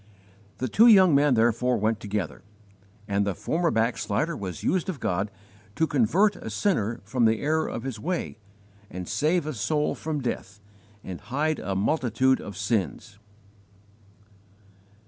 The 0.57 0.67
two 0.67 0.87
young 0.87 1.13
men 1.13 1.35
therefore 1.35 1.77
went 1.77 1.99
together, 1.99 2.41
and 3.07 3.23
the 3.23 3.35
former 3.35 3.69
backslider 3.69 4.35
was 4.35 4.63
used 4.63 4.89
of 4.89 4.99
God 4.99 5.29
to 5.75 5.85
"convert 5.85 6.35
a 6.35 6.49
sinner 6.49 7.01
from 7.03 7.25
the 7.25 7.39
error 7.39 7.67
of 7.67 7.83
his 7.83 7.99
way 7.99 8.39
and 8.89 9.07
save 9.07 9.45
a 9.45 9.53
soul 9.53 9.93
from 9.93 10.19
death 10.19 10.59
and 11.03 11.21
hide 11.21 11.59
a 11.59 11.75
multitude 11.75 12.41
of 12.41 12.57
sins." 12.57 13.19